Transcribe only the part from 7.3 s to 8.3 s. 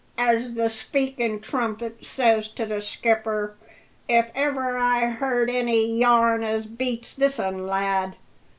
'un, lad.